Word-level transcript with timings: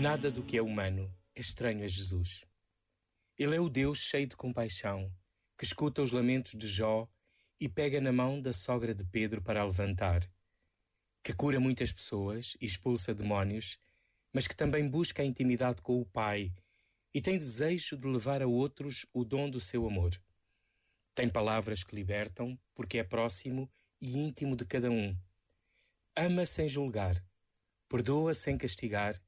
Nada 0.00 0.30
do 0.30 0.42
que 0.42 0.56
é 0.56 0.62
humano 0.62 1.14
é 1.34 1.40
estranho 1.40 1.84
a 1.84 1.86
Jesus. 1.86 2.44
Ele 3.38 3.54
é 3.54 3.60
o 3.60 3.68
Deus 3.68 3.98
cheio 3.98 4.26
de 4.26 4.34
compaixão, 4.34 5.12
que 5.58 5.64
escuta 5.64 6.00
os 6.00 6.10
lamentos 6.10 6.52
de 6.58 6.66
Jó 6.66 7.08
e 7.60 7.68
pega 7.68 8.00
na 8.00 8.10
mão 8.10 8.40
da 8.40 8.52
sogra 8.52 8.94
de 8.94 9.04
Pedro 9.04 9.42
para 9.42 9.60
a 9.60 9.64
levantar, 9.64 10.20
que 11.22 11.34
cura 11.34 11.60
muitas 11.60 11.92
pessoas 11.92 12.56
e 12.60 12.64
expulsa 12.64 13.14
demónios, 13.14 13.78
mas 14.32 14.46
que 14.46 14.56
também 14.56 14.88
busca 14.88 15.22
a 15.22 15.26
intimidade 15.26 15.82
com 15.82 16.00
o 16.00 16.06
Pai 16.06 16.52
e 17.12 17.20
tem 17.20 17.36
desejo 17.36 17.96
de 17.96 18.08
levar 18.08 18.42
a 18.42 18.46
outros 18.46 19.04
o 19.12 19.24
dom 19.24 19.50
do 19.50 19.60
seu 19.60 19.86
amor. 19.86 20.18
Tem 21.14 21.28
palavras 21.28 21.84
que 21.84 21.94
libertam, 21.94 22.58
porque 22.74 22.98
é 22.98 23.04
próximo 23.04 23.70
e 24.00 24.18
íntimo 24.18 24.56
de 24.56 24.64
cada 24.64 24.90
um. 24.90 25.14
Ama 26.16 26.44
sem 26.44 26.68
julgar, 26.68 27.24
perdoa 27.88 28.34
sem 28.34 28.58
castigar, 28.58 29.20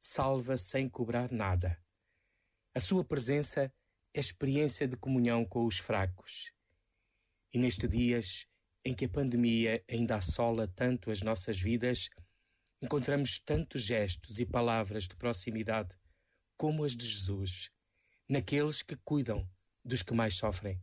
salva 0.00 0.56
sem 0.56 0.88
cobrar 0.88 1.30
nada. 1.30 1.80
A 2.74 2.80
sua 2.80 3.04
presença 3.04 3.72
é 4.12 4.20
experiência 4.20 4.88
de 4.88 4.96
comunhão 4.96 5.44
com 5.44 5.64
os 5.64 5.78
fracos. 5.78 6.52
E 7.52 7.58
nestes 7.58 7.88
dias 7.88 8.48
em 8.84 8.92
que 8.92 9.04
a 9.04 9.08
pandemia 9.08 9.82
ainda 9.88 10.16
assola 10.16 10.66
tanto 10.66 11.10
as 11.10 11.22
nossas 11.22 11.58
vidas, 11.58 12.10
encontramos 12.82 13.38
tantos 13.38 13.82
gestos 13.82 14.40
e 14.40 14.44
palavras 14.44 15.04
de 15.04 15.14
proximidade 15.14 15.96
como 16.56 16.84
as 16.84 16.96
de 16.96 17.06
Jesus, 17.06 17.70
naqueles 18.28 18.82
que 18.82 18.96
cuidam 18.96 19.48
dos 19.84 20.02
que 20.02 20.12
mais 20.12 20.34
sofrem. 20.34 20.82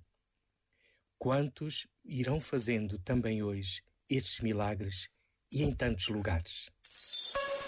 Quantos 1.20 1.86
irão 2.06 2.40
fazendo 2.40 2.98
também 2.98 3.44
hoje 3.44 3.84
estes 4.10 4.40
milagres 4.40 5.10
e 5.52 5.64
em 5.64 5.74
tantos 5.74 6.08
lugares? 6.08 6.70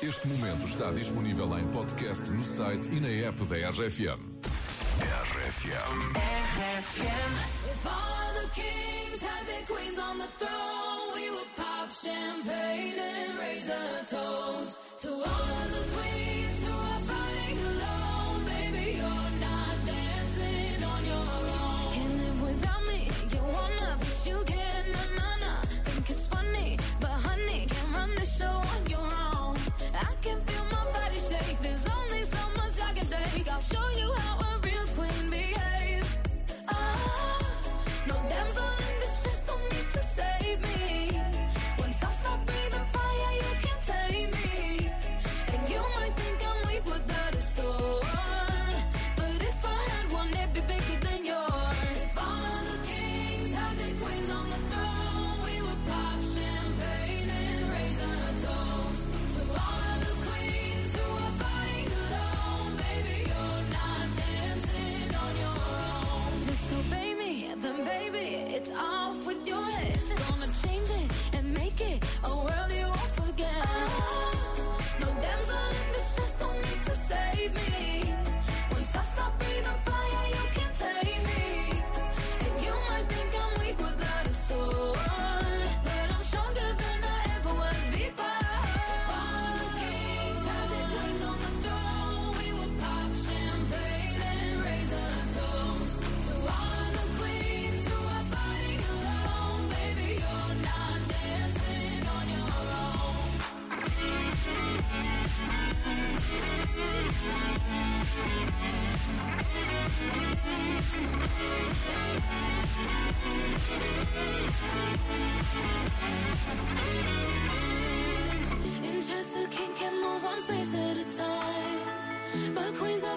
Este 0.02 0.28
momento 0.28 0.68
está 0.68 0.92
disponível 0.92 1.58
em 1.58 1.66
podcast 1.72 2.30
no 2.32 2.44
site 2.44 2.90
e 2.92 3.00
na 3.00 3.28
app 3.28 3.44
da 3.46 3.56
RFM. 3.70 4.20
RFM. 5.00 6.14
RFM. 6.16 7.34
If 7.72 7.86
all 7.86 8.34
the 8.42 8.50
kings 8.54 9.22
had 9.22 9.46
their 9.48 9.66
queens 9.66 9.98
on 9.98 10.18
the 10.18 10.28
throne, 10.38 11.14
we 11.16 11.30
would 11.30 11.56
pop 11.56 11.90
champagne 11.90 13.00
and 13.00 13.40
raise 13.40 13.70
a 13.70 14.06
toast 14.10 14.78
to 15.02 15.10
all 15.10 15.22
of 15.22 15.72
the 15.72 15.84
queens 15.96 16.64
who 16.64 16.74
are 16.74 17.00
fighting 17.02 17.33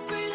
free. 0.01 0.26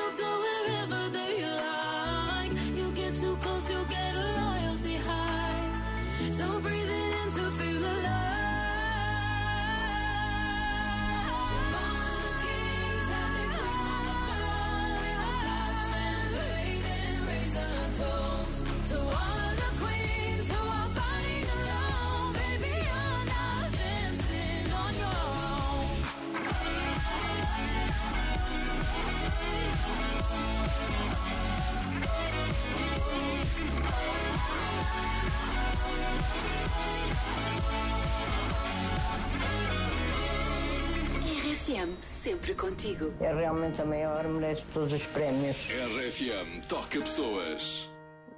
RFM, 41.71 41.95
sempre 42.01 42.53
contigo. 42.53 43.13
É 43.21 43.33
realmente 43.33 43.81
a 43.81 43.85
maior, 43.85 44.27
merece 44.27 44.63
todos 44.73 44.91
os 44.91 45.05
prémios. 45.07 45.55
RFM, 45.69 46.61
toca 46.67 46.99
pessoas. 46.99 47.89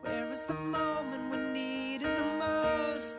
Where 0.04 0.32
is 0.32 0.46
the 0.46 0.54
moment 0.54 1.32
we 1.32 1.38
need 1.38 2.04
it 2.04 2.16
the 2.16 2.24
most? 2.38 3.18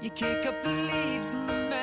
You 0.00 0.10
kick 0.10 0.46
up 0.46 0.62
the 0.62 0.70
leaves 0.70 1.34
and 1.34 1.48
the 1.48 1.73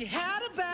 you 0.00 0.06
had 0.06 0.40
a 0.50 0.65